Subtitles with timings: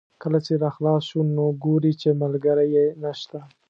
[0.23, 3.39] کله چې را خلاص شو نو ګوري چې ملګری یې نشته.